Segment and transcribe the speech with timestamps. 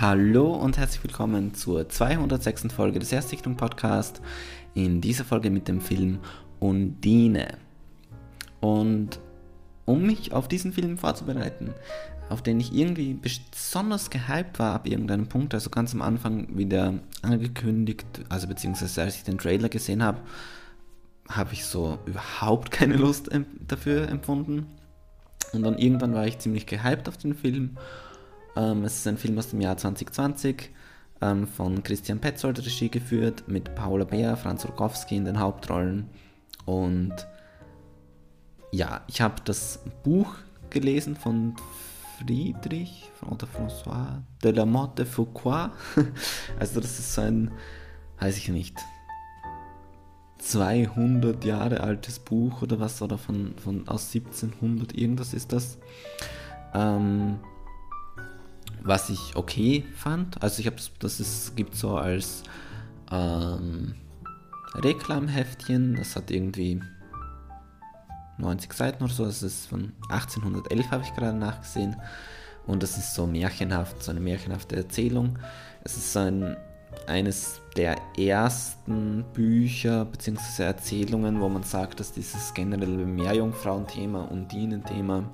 [0.00, 2.72] Hallo und herzlich willkommen zur 206.
[2.72, 4.22] Folge des Erstsichtung Podcast.
[4.72, 6.20] In dieser Folge mit dem Film
[6.58, 7.58] Undine.
[8.60, 9.20] Und
[9.84, 11.74] um mich auf diesen Film vorzubereiten,
[12.30, 16.94] auf den ich irgendwie besonders gehypt war ab irgendeinem Punkt, also ganz am Anfang wieder
[17.20, 20.22] angekündigt, also beziehungsweise als ich den Trailer gesehen habe,
[21.28, 23.28] habe ich so überhaupt keine Lust
[23.68, 24.64] dafür empfunden.
[25.52, 27.76] Und dann irgendwann war ich ziemlich gehypt auf den Film
[28.56, 30.70] ähm, es ist ein Film aus dem Jahr 2020
[31.20, 36.08] ähm, von Christian Petzold Regie geführt, mit Paula Beer, Franz Rogowski in den Hauptrollen.
[36.64, 37.14] Und
[38.72, 40.34] ja, ich habe das Buch
[40.70, 41.54] gelesen von
[42.18, 45.70] Friedrich oder François de la Motte Foucault.
[46.58, 47.50] also das ist so ein,
[48.18, 48.78] weiß ich nicht,
[50.38, 55.78] 200 Jahre altes Buch oder was, oder von, von aus 1700 irgendwas ist das.
[56.72, 57.40] Ähm,
[58.82, 60.42] was ich okay fand.
[60.42, 62.42] Also ich habe das ist, gibt so als
[63.10, 63.94] ähm,
[64.74, 66.80] Reklamheftchen, das hat irgendwie
[68.38, 71.96] 90 Seiten oder so, das ist von 1811 habe ich gerade nachgesehen
[72.66, 75.38] und das ist so märchenhaft, so eine märchenhafte Erzählung.
[75.82, 76.56] Es ist ein,
[77.06, 80.64] eines der ersten Bücher bzw.
[80.64, 85.24] Erzählungen, wo man sagt, dass dieses generelle Meerjungfrauenthema und Dienenthema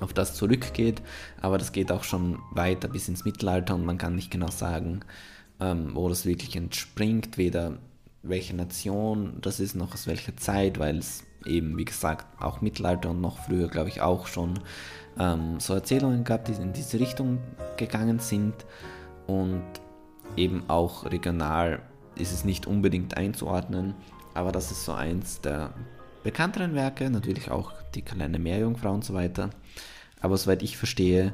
[0.00, 1.02] auf das zurückgeht,
[1.40, 5.00] aber das geht auch schon weiter bis ins Mittelalter und man kann nicht genau sagen,
[5.60, 7.78] ähm, wo das wirklich entspringt, weder
[8.22, 13.10] welche Nation das ist, noch aus welcher Zeit, weil es eben, wie gesagt, auch Mittelalter
[13.10, 14.60] und noch früher, glaube ich, auch schon
[15.18, 17.38] ähm, so Erzählungen gab, die in diese Richtung
[17.76, 18.54] gegangen sind.
[19.26, 19.64] Und
[20.36, 21.80] eben auch regional
[22.16, 23.94] ist es nicht unbedingt einzuordnen,
[24.34, 25.72] aber das ist so eins der
[26.22, 29.50] bekannteren Werke, natürlich auch die kleine Meerjungfrau und so weiter.
[30.20, 31.32] Aber soweit ich verstehe,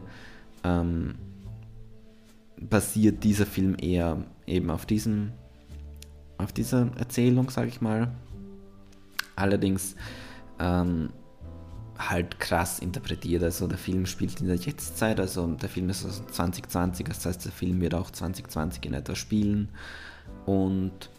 [0.65, 1.17] ähm,
[2.61, 5.33] basiert dieser Film eher eben auf diesem,
[6.39, 8.13] auf dieser Erzählung, sage ich mal.
[9.35, 9.97] Allerdings
[10.59, 11.11] ähm,
[11.99, 13.43] halt krass interpretiert.
[13.43, 17.45] Also der Film spielt in der Jetztzeit, also der Film ist aus 2020, das heißt
[17.45, 19.69] der Film wird auch 2020 in etwa spielen.
[20.45, 21.11] Und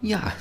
[0.00, 0.32] ja,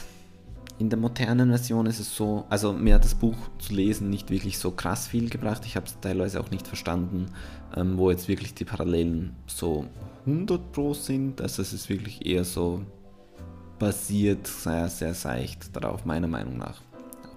[0.80, 4.30] in der modernen Version ist es so, also mir hat das Buch zu lesen nicht
[4.30, 5.64] wirklich so krass viel gebracht.
[5.66, 7.28] Ich habe es teilweise auch nicht verstanden,
[7.76, 9.86] ähm, wo jetzt wirklich die Parallelen so
[10.26, 11.42] 100 Pro sind.
[11.42, 12.84] Also es ist wirklich eher so
[13.80, 16.82] basiert sehr, sehr seicht darauf, meiner Meinung nach.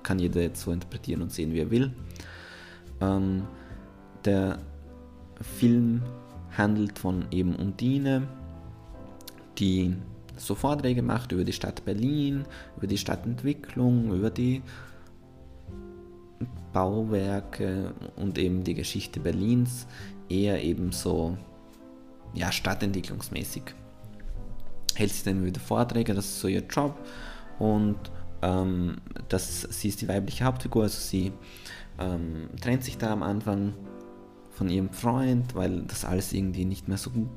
[0.03, 1.93] Kann jeder jetzt so interpretieren und sehen, wie er will.
[3.01, 3.45] Ähm,
[4.25, 4.59] der
[5.41, 6.03] Film
[6.57, 8.27] handelt von eben Undine,
[9.59, 9.97] die
[10.41, 12.45] so Vorträge macht über die Stadt Berlin,
[12.77, 14.63] über die Stadtentwicklung, über die
[16.73, 19.87] Bauwerke und eben die Geschichte Berlins,
[20.29, 21.37] eher eben so
[22.33, 23.63] ja, stadtentwicklungsmäßig.
[24.95, 26.99] Hält sich dann wieder Vorträge, das ist so ihr Job
[27.59, 27.99] und
[28.43, 28.97] ähm,
[29.29, 31.33] das, sie ist die weibliche Hauptfigur, also sie
[31.99, 33.75] ähm, trennt sich da am Anfang
[34.51, 37.29] von ihrem Freund, weil das alles irgendwie nicht mehr so gut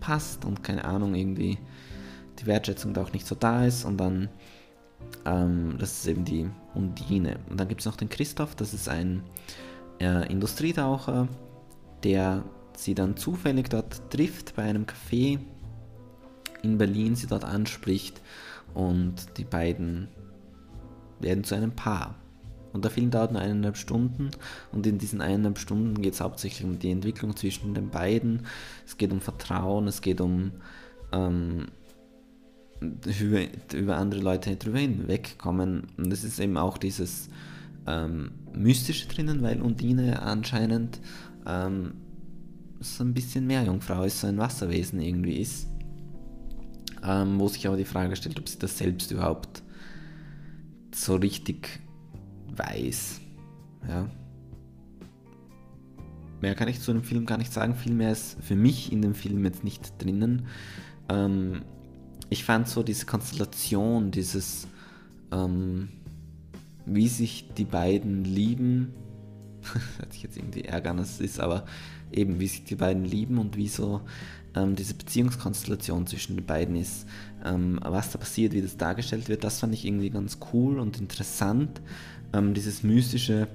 [0.00, 1.58] passt und keine Ahnung, irgendwie
[2.38, 4.28] die Wertschätzung da auch nicht so da ist und dann,
[5.24, 7.38] ähm, das ist eben die Undine.
[7.48, 9.22] Und dann gibt es noch den Christoph, das ist ein
[10.00, 11.28] äh, Industrietaucher,
[12.02, 12.44] der
[12.76, 15.38] sie dann zufällig dort trifft bei einem Café
[16.62, 18.20] in Berlin, sie dort anspricht
[18.74, 20.08] und die beiden
[21.20, 22.16] werden zu einem Paar.
[22.72, 24.30] Und der Film dauert nur eineinhalb Stunden
[24.70, 28.46] und in diesen eineinhalb Stunden geht es hauptsächlich um die Entwicklung zwischen den beiden.
[28.84, 30.52] Es geht um Vertrauen, es geht um
[31.12, 31.68] ähm,
[32.80, 33.40] über,
[33.74, 35.88] über andere Leute drüber hinwegkommen.
[35.96, 37.28] Und es ist eben auch dieses
[37.86, 41.00] ähm, Mystische drinnen, weil Undine anscheinend
[41.46, 41.94] ähm,
[42.80, 45.68] so ein bisschen mehr Jungfrau ist, so ein Wasserwesen irgendwie ist.
[47.04, 49.62] Ähm, wo sich aber die Frage stellt, ob sie das selbst überhaupt
[50.92, 51.80] so richtig
[52.56, 53.20] weiß.
[53.88, 54.08] Ja.
[56.40, 57.74] Mehr kann ich zu dem Film gar nicht sagen.
[57.74, 60.46] Viel mehr ist für mich in dem Film jetzt nicht drinnen.
[61.08, 61.62] Ähm,
[62.30, 64.66] ich fand so diese Konstellation, dieses,
[65.32, 65.88] ähm,
[66.84, 68.94] wie sich die beiden lieben,
[69.98, 71.64] hört sich jetzt irgendwie ärgern, es ist, aber
[72.12, 74.02] eben, wie sich die beiden lieben und wie so
[74.54, 77.06] ähm, diese Beziehungskonstellation zwischen den beiden ist,
[77.44, 80.98] ähm, was da passiert, wie das dargestellt wird, das fand ich irgendwie ganz cool und
[81.00, 81.80] interessant.
[82.32, 83.48] Ähm, dieses mystische,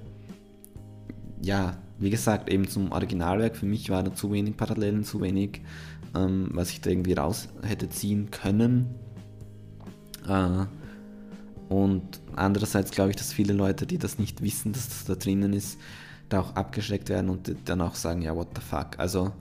[1.41, 5.61] ja, wie gesagt, eben zum Originalwerk, für mich war da zu wenig Parallelen, zu wenig
[6.15, 8.95] ähm, was ich da irgendwie raus hätte ziehen können.
[10.27, 10.65] Äh,
[11.69, 15.53] und andererseits glaube ich, dass viele Leute, die das nicht wissen, dass das da drinnen
[15.53, 15.79] ist,
[16.29, 18.99] da auch abgeschreckt werden und dann auch sagen, ja, what the fuck.
[18.99, 19.31] Also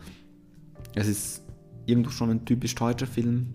[0.94, 1.42] es ist
[1.86, 3.54] irgendwo schon ein typisch deutscher Film.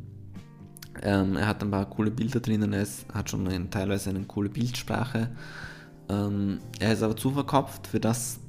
[1.01, 4.23] Ähm, er hat ein paar coole Bilder drinnen, er ist, hat schon ein, teilweise eine
[4.23, 5.29] coole Bildsprache.
[6.07, 8.39] Ähm, er ist aber zu verkopft für das,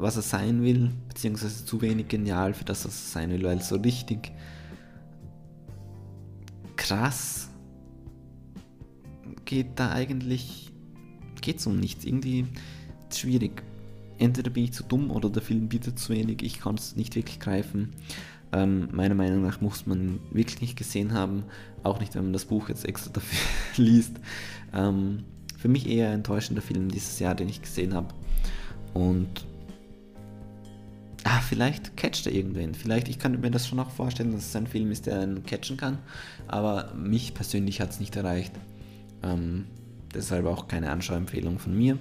[0.00, 3.60] was er sein will, beziehungsweise zu wenig genial für das, was er sein will, weil
[3.60, 4.32] so richtig
[6.76, 7.48] krass
[9.44, 10.70] geht da eigentlich,
[11.40, 12.04] geht es um nichts.
[12.04, 12.46] Irgendwie
[13.12, 13.62] schwierig.
[14.18, 17.14] Entweder bin ich zu dumm oder der Film bietet zu wenig, ich kann es nicht
[17.16, 17.92] wirklich greifen.
[18.52, 21.44] Ähm, meiner Meinung nach muss man wirklich nicht gesehen haben,
[21.82, 23.38] auch nicht, wenn man das Buch jetzt extra dafür
[23.84, 24.16] liest.
[24.72, 25.24] Ähm,
[25.56, 28.14] für mich eher enttäuschender Film dieses Jahr, den ich gesehen habe.
[28.94, 29.46] Und
[31.38, 32.74] ah, vielleicht catcht er irgendwen.
[32.74, 35.44] Vielleicht, ich kann mir das schon auch vorstellen, dass es ein Film ist, der einen
[35.44, 35.98] catchen kann.
[36.46, 38.52] Aber mich persönlich hat es nicht erreicht.
[39.22, 39.66] Ähm,
[40.14, 41.98] deshalb auch keine Anschauempfehlung von mir.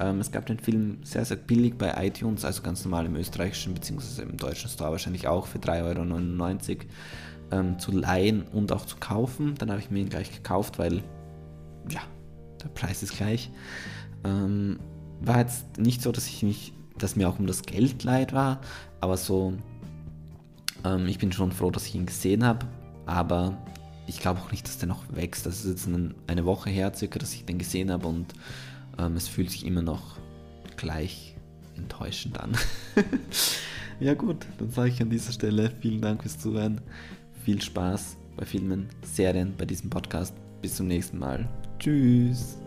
[0.00, 3.74] Ähm, es gab den Film sehr, sehr billig bei iTunes, also ganz normal im österreichischen
[3.74, 4.22] bzw.
[4.22, 6.78] im deutschen Store wahrscheinlich auch für 3,99 Euro
[7.52, 9.54] ähm, zu leihen und auch zu kaufen.
[9.58, 11.02] Dann habe ich mir ihn gleich gekauft, weil
[11.90, 12.00] ja,
[12.62, 13.50] der Preis ist gleich.
[14.24, 14.78] Ähm,
[15.20, 18.60] war jetzt nicht so, dass ich mich, dass mir auch um das Geld leid war,
[19.00, 19.54] aber so,
[20.84, 22.66] ähm, ich bin schon froh, dass ich ihn gesehen habe,
[23.06, 23.56] aber
[24.06, 25.46] ich glaube auch nicht, dass der noch wächst.
[25.46, 28.34] Das ist jetzt eine, eine Woche her circa, dass ich den gesehen habe und
[28.98, 30.18] ähm, es fühlt sich immer noch
[30.76, 31.36] gleich
[31.76, 32.52] enttäuschend an.
[34.00, 36.80] ja gut, dann sage ich an dieser Stelle vielen Dank fürs Zuhören.
[37.44, 40.34] Viel Spaß bei Filmen, Serien, bei diesem Podcast.
[40.60, 41.48] Bis zum nächsten Mal.
[41.78, 42.58] Tschüss.